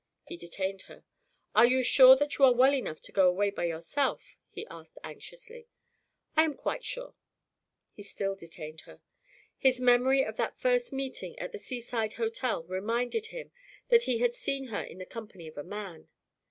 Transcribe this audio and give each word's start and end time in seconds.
He 0.23 0.35
detained 0.35 0.81
her. 0.89 1.03
"Are 1.53 1.67
you 1.67 1.83
sure 1.83 2.15
that 2.15 2.39
you 2.39 2.45
are 2.45 2.55
well 2.55 2.73
enough 2.73 2.99
to 3.01 3.11
go 3.11 3.29
away 3.29 3.51
by 3.51 3.65
yourself?" 3.65 4.39
he 4.49 4.65
asked 4.65 4.97
anxiously. 5.03 5.67
"I 6.35 6.43
am 6.43 6.55
quite 6.55 6.83
sure!" 6.83 7.13
He 7.93 8.01
still 8.01 8.33
detained 8.35 8.81
her. 8.89 9.03
His 9.59 9.79
memory 9.79 10.23
of 10.23 10.37
that 10.37 10.57
first 10.59 10.91
meeting 10.91 11.37
at 11.37 11.51
the 11.51 11.59
seaside 11.59 12.13
hotel 12.13 12.63
reminded 12.63 13.27
him 13.27 13.51
that 13.89 14.05
he 14.09 14.17
had 14.17 14.33
seen 14.33 14.69
her 14.69 14.81
in 14.81 14.97
the 14.97 15.05
company 15.05 15.47
of 15.47 15.55
a 15.55 15.63
man. 15.63 16.09